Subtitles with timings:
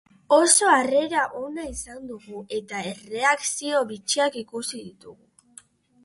[0.35, 5.59] Oso harrera ona izan dugu, eta erreakzio bitxiak ikusi ditugu.